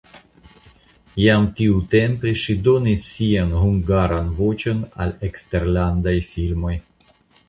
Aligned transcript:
Jam 1.23 1.43
tiutempe 1.57 2.31
ŝi 2.43 2.55
donis 2.67 3.05
sian 3.09 3.51
(hungaran) 3.65 4.31
voĉon 4.39 4.79
al 5.05 5.13
eksterlandaj 5.29 6.15
filmoj. 6.29 6.73